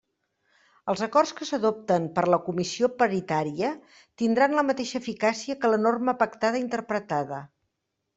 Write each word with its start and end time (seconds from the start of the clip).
Els 0.91 1.01
acords 1.05 1.33
que 1.39 1.47
s'adopten 1.49 2.07
per 2.15 2.23
la 2.33 2.39
Comissió 2.47 2.89
Paritària 3.01 3.69
tindran 4.21 4.55
la 4.61 4.65
mateixa 4.71 4.97
eficàcia 5.03 5.57
que 5.63 5.71
la 5.73 5.79
norma 5.85 6.17
pactada 6.23 6.63
interpretada. 6.63 7.43